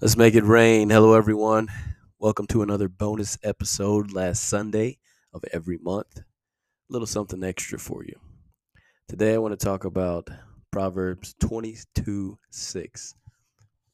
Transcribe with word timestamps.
Let's 0.00 0.16
make 0.16 0.36
it 0.36 0.44
rain. 0.44 0.90
Hello, 0.90 1.14
everyone. 1.14 1.66
Welcome 2.20 2.46
to 2.48 2.62
another 2.62 2.88
bonus 2.88 3.36
episode 3.42 4.12
last 4.12 4.44
Sunday 4.44 4.98
of 5.34 5.44
every 5.52 5.76
month. 5.78 6.18
A 6.18 6.22
little 6.88 7.04
something 7.04 7.42
extra 7.42 7.80
for 7.80 8.04
you. 8.04 8.14
Today, 9.08 9.34
I 9.34 9.38
want 9.38 9.58
to 9.58 9.66
talk 9.66 9.84
about 9.84 10.30
Proverbs 10.70 11.34
22 11.40 12.38
6. 12.48 13.14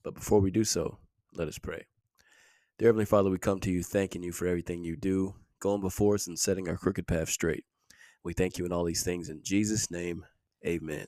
But 0.03 0.15
before 0.15 0.41
we 0.41 0.51
do 0.51 0.63
so, 0.63 0.99
let 1.33 1.49
us 1.49 1.57
pray. 1.57 1.87
Dear 2.79 2.89
Heavenly 2.89 3.07
Father, 3.07 3.31
we 3.31 3.39
come 3.39 3.61
to 3.61 3.73
you 3.73 3.83
thanking 3.83 4.23
you 4.23 4.33
for 4.33 4.47
everything 4.47 4.85
you 4.85 4.97
do, 4.97 5.35
going 5.59 5.81
before 5.81 6.17
us 6.17 6.27
and 6.27 6.39
setting 6.39 6.69
our 6.69 6.77
crooked 6.77 7.07
path 7.07 7.31
straight. 7.31 7.65
We 8.23 8.35
thank 8.35 8.59
you 8.59 8.67
in 8.67 8.73
all 8.73 8.85
these 8.85 9.05
things. 9.05 9.31
In 9.31 9.41
Jesus' 9.43 9.91
name, 9.91 10.27
amen. 10.67 11.07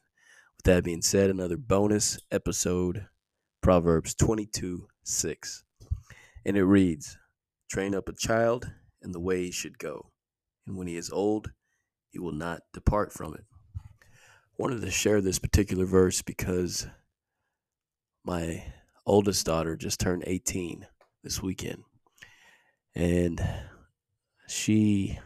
With 0.56 0.64
that 0.64 0.84
being 0.84 1.02
said, 1.02 1.28
another 1.28 1.58
bonus 1.58 2.18
episode 2.30 3.08
Proverbs 3.66 4.14
22 4.14 4.86
6. 5.02 5.64
And 6.44 6.56
it 6.56 6.62
reads 6.62 7.18
Train 7.68 7.96
up 7.96 8.08
a 8.08 8.12
child 8.12 8.70
in 9.02 9.10
the 9.10 9.18
way 9.18 9.42
he 9.42 9.50
should 9.50 9.76
go, 9.80 10.12
and 10.68 10.76
when 10.76 10.86
he 10.86 10.94
is 10.94 11.10
old, 11.10 11.50
he 12.10 12.20
will 12.20 12.30
not 12.30 12.60
depart 12.72 13.12
from 13.12 13.34
it. 13.34 13.42
I 13.76 14.54
wanted 14.56 14.82
to 14.82 14.90
share 14.92 15.20
this 15.20 15.40
particular 15.40 15.84
verse 15.84 16.22
because 16.22 16.86
my 18.24 18.62
oldest 19.04 19.44
daughter 19.44 19.74
just 19.76 19.98
turned 19.98 20.22
18 20.28 20.86
this 21.24 21.42
weekend. 21.42 21.82
And 22.94 23.44
she 24.46 25.18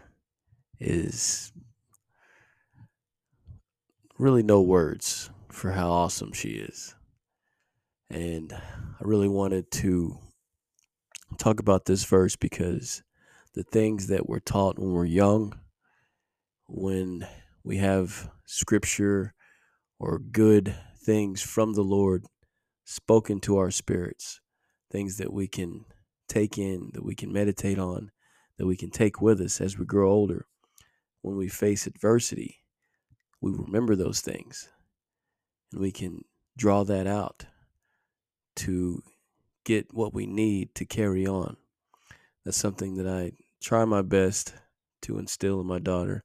is 0.79 1.53
really 4.19 4.43
no 4.43 4.63
words 4.63 5.29
for 5.51 5.73
how 5.73 5.91
awesome 5.91 6.33
she 6.33 6.53
is. 6.53 6.95
And 8.11 8.53
I 8.53 9.03
really 9.03 9.29
wanted 9.29 9.71
to 9.73 10.19
talk 11.39 11.61
about 11.61 11.85
this 11.85 12.05
verse 12.05 12.35
because 12.35 13.05
the 13.55 13.63
things 13.63 14.09
that 14.09 14.29
we're 14.29 14.41
taught 14.41 14.81
when 14.81 14.91
we're 14.91 15.05
young, 15.05 15.57
when 16.67 17.27
we 17.63 17.77
have 17.77 18.31
scripture 18.47 19.35
or 20.01 20.19
good 20.19 20.75
things 20.99 21.41
from 21.41 21.75
the 21.75 21.85
Lord 21.85 22.25
spoken 22.85 23.39
to 23.41 23.59
our 23.59 23.71
spirits, 23.71 24.41
things 24.91 25.17
that 25.19 25.33
we 25.33 25.47
can 25.47 25.85
take 26.29 26.59
in, 26.59 26.91
that 26.95 27.05
we 27.05 27.15
can 27.15 27.33
meditate 27.33 27.79
on, 27.79 28.11
that 28.59 28.67
we 28.67 28.77
can 28.77 28.91
take 28.91 29.21
with 29.21 29.41
us 29.41 29.61
as 29.61 29.79
we 29.79 29.87
grow 29.87 30.11
older. 30.11 30.47
When 31.23 31.37
we 31.37 31.49
face 31.49 31.87
adversity, 31.87 32.65
we 33.41 33.53
remember 33.53 33.95
those 33.95 34.21
things 34.21 34.69
and 35.71 35.81
we 35.81 35.93
can 35.93 36.25
draw 36.57 36.83
that 36.85 37.07
out 37.07 37.47
to 38.57 39.03
get 39.65 39.93
what 39.93 40.15
we 40.15 40.27
need 40.27 40.75
to 40.75 40.85
carry 40.85 41.27
on. 41.27 41.57
That's 42.45 42.57
something 42.57 42.97
that 42.97 43.07
I 43.07 43.33
try 43.63 43.85
my 43.85 44.03
best 44.03 44.55
to 45.03 45.19
instill 45.19 45.61
in 45.61 45.67
my 45.67 45.79
daughter. 45.79 46.25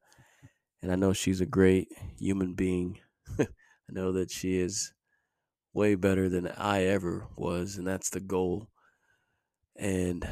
And 0.81 0.91
I 0.91 0.95
know 0.95 1.13
she's 1.13 1.41
a 1.41 1.45
great 1.45 1.89
human 2.17 2.53
being. 2.53 2.99
I 3.39 3.47
know 3.89 4.11
that 4.13 4.31
she 4.31 4.57
is 4.57 4.93
way 5.73 5.95
better 5.95 6.29
than 6.29 6.47
I 6.47 6.83
ever 6.83 7.27
was, 7.35 7.77
and 7.77 7.85
that's 7.85 8.09
the 8.09 8.21
goal. 8.21 8.69
And 9.75 10.27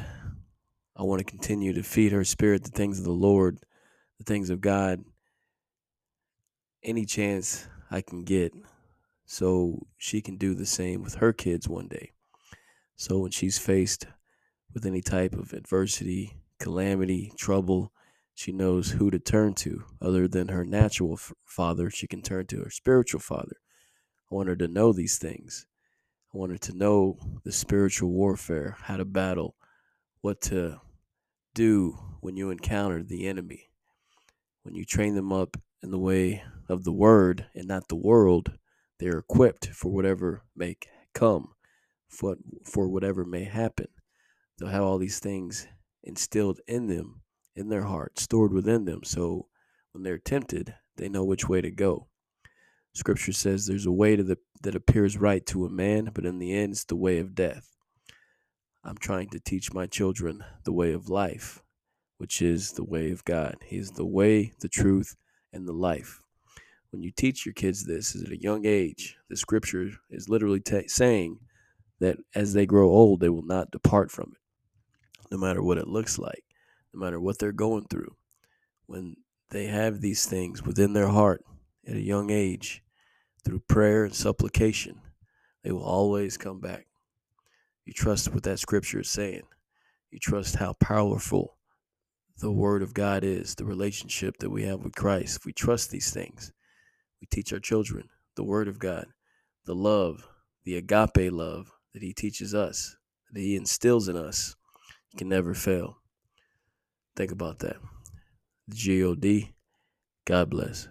I 0.96 1.02
want 1.02 1.18
to 1.18 1.24
continue 1.24 1.72
to 1.74 1.82
feed 1.82 2.12
her 2.12 2.24
spirit 2.24 2.64
the 2.64 2.70
things 2.70 2.98
of 2.98 3.04
the 3.04 3.10
Lord, 3.10 3.58
the 4.18 4.24
things 4.24 4.48
of 4.48 4.60
God, 4.60 5.04
any 6.82 7.04
chance 7.04 7.66
I 7.90 8.00
can 8.00 8.24
get 8.24 8.52
so 9.26 9.86
she 9.96 10.20
can 10.20 10.36
do 10.36 10.54
the 10.54 10.66
same 10.66 11.02
with 11.02 11.16
her 11.16 11.32
kids 11.32 11.68
one 11.68 11.88
day. 11.88 12.12
So 12.96 13.18
when 13.18 13.30
she's 13.30 13.58
faced 13.58 14.06
with 14.72 14.86
any 14.86 15.00
type 15.00 15.34
of 15.34 15.52
adversity, 15.52 16.38
calamity, 16.58 17.32
trouble, 17.36 17.92
she 18.34 18.52
knows 18.52 18.92
who 18.92 19.10
to 19.10 19.18
turn 19.18 19.54
to 19.54 19.84
other 20.00 20.26
than 20.26 20.48
her 20.48 20.64
natural 20.64 21.14
f- 21.14 21.32
father. 21.44 21.90
She 21.90 22.06
can 22.06 22.20
turn 22.20 22.46
to 22.46 22.62
her 22.62 22.70
spiritual 22.70 23.20
father. 23.20 23.56
I 24.30 24.34
want 24.34 24.48
her 24.48 24.56
to 24.56 24.68
know 24.68 24.92
these 24.92 25.18
things. 25.18 25.66
I 26.34 26.38
want 26.38 26.50
her 26.52 26.58
to 26.58 26.76
know 26.76 27.18
the 27.44 27.52
spiritual 27.52 28.10
warfare, 28.10 28.76
how 28.82 28.96
to 28.96 29.04
battle, 29.04 29.54
what 30.20 30.40
to 30.42 30.80
do 31.54 31.98
when 32.20 32.36
you 32.36 32.50
encounter 32.50 33.02
the 33.02 33.26
enemy. 33.28 33.68
When 34.62 34.74
you 34.74 34.84
train 34.84 35.14
them 35.14 35.32
up 35.32 35.56
in 35.82 35.90
the 35.90 35.98
way 35.98 36.42
of 36.68 36.82
the 36.82 36.92
word 36.92 37.46
and 37.54 37.68
not 37.68 37.88
the 37.88 37.94
world, 37.94 38.52
they're 38.98 39.18
equipped 39.18 39.66
for 39.68 39.92
whatever 39.92 40.44
may 40.56 40.76
come, 41.14 41.52
for, 42.08 42.36
for 42.64 42.88
whatever 42.88 43.24
may 43.24 43.44
happen. 43.44 43.88
They'll 44.58 44.68
have 44.68 44.82
all 44.82 44.98
these 44.98 45.18
things 45.18 45.66
instilled 46.02 46.60
in 46.66 46.86
them, 46.86 47.22
in 47.56 47.68
their 47.68 47.84
heart, 47.84 48.18
stored 48.18 48.52
within 48.52 48.84
them. 48.84 49.02
So 49.04 49.48
when 49.92 50.04
they're 50.04 50.18
tempted, 50.18 50.74
they 50.96 51.08
know 51.08 51.24
which 51.24 51.48
way 51.48 51.60
to 51.60 51.70
go. 51.70 52.08
Scripture 52.92 53.32
says 53.32 53.66
there's 53.66 53.86
a 53.86 53.92
way 53.92 54.14
to 54.14 54.22
the, 54.22 54.38
that 54.62 54.76
appears 54.76 55.18
right 55.18 55.44
to 55.46 55.66
a 55.66 55.70
man, 55.70 56.10
but 56.14 56.24
in 56.24 56.38
the 56.38 56.52
end, 56.52 56.72
it's 56.72 56.84
the 56.84 56.94
way 56.94 57.18
of 57.18 57.34
death. 57.34 57.70
I'm 58.84 58.98
trying 58.98 59.30
to 59.30 59.40
teach 59.40 59.72
my 59.72 59.86
children 59.86 60.44
the 60.64 60.72
way 60.72 60.92
of 60.92 61.08
life, 61.08 61.62
which 62.18 62.40
is 62.40 62.72
the 62.72 62.84
way 62.84 63.10
of 63.10 63.24
God. 63.24 63.56
He 63.64 63.78
is 63.78 63.92
the 63.92 64.06
way, 64.06 64.52
the 64.60 64.68
truth, 64.68 65.16
and 65.52 65.66
the 65.66 65.72
life 65.72 66.20
when 66.94 67.02
you 67.02 67.10
teach 67.10 67.44
your 67.44 67.52
kids 67.52 67.84
this 67.84 68.14
is 68.14 68.22
at 68.22 68.30
a 68.30 68.40
young 68.40 68.64
age, 68.64 69.16
the 69.28 69.36
scripture 69.36 69.90
is 70.10 70.28
literally 70.28 70.60
t- 70.60 70.86
saying 70.86 71.40
that 71.98 72.18
as 72.36 72.52
they 72.52 72.66
grow 72.66 72.88
old, 72.88 73.18
they 73.18 73.28
will 73.28 73.42
not 73.42 73.72
depart 73.72 74.12
from 74.12 74.32
it, 74.32 75.32
no 75.32 75.36
matter 75.36 75.60
what 75.60 75.76
it 75.76 75.88
looks 75.88 76.20
like, 76.20 76.44
no 76.92 77.00
matter 77.00 77.18
what 77.18 77.40
they're 77.40 77.50
going 77.50 77.84
through. 77.90 78.14
When 78.86 79.16
they 79.50 79.66
have 79.66 80.00
these 80.00 80.24
things 80.24 80.62
within 80.62 80.92
their 80.92 81.08
heart 81.08 81.44
at 81.84 81.96
a 81.96 82.00
young 82.00 82.30
age, 82.30 82.80
through 83.44 83.64
prayer 83.68 84.04
and 84.04 84.14
supplication, 84.14 85.00
they 85.64 85.72
will 85.72 85.82
always 85.82 86.36
come 86.36 86.60
back. 86.60 86.86
You 87.84 87.92
trust 87.92 88.32
what 88.32 88.44
that 88.44 88.60
scripture 88.60 89.00
is 89.00 89.10
saying. 89.10 89.42
You 90.12 90.20
trust 90.20 90.54
how 90.54 90.74
powerful 90.74 91.58
the 92.38 92.52
Word 92.52 92.82
of 92.82 92.94
God 92.94 93.24
is, 93.24 93.56
the 93.56 93.64
relationship 93.64 94.36
that 94.38 94.50
we 94.50 94.62
have 94.62 94.84
with 94.84 94.94
Christ. 94.94 95.38
If 95.38 95.44
we 95.44 95.52
trust 95.52 95.90
these 95.90 96.12
things, 96.12 96.52
we 97.24 97.28
teach 97.28 97.54
our 97.54 97.58
children 97.58 98.10
the 98.36 98.44
Word 98.44 98.68
of 98.68 98.78
God, 98.78 99.06
the 99.64 99.74
love, 99.74 100.28
the 100.64 100.76
agape 100.76 101.32
love 101.32 101.72
that 101.94 102.02
He 102.02 102.12
teaches 102.12 102.54
us, 102.54 102.98
that 103.32 103.40
He 103.40 103.56
instills 103.56 104.08
in 104.08 104.16
us. 104.16 104.56
He 105.08 105.16
can 105.16 105.30
never 105.30 105.54
fail. 105.54 105.96
Think 107.16 107.32
about 107.32 107.60
that. 107.60 107.76
G 108.68 109.02
O 109.02 109.14
D. 109.14 109.54
God 110.26 110.50
bless. 110.50 110.88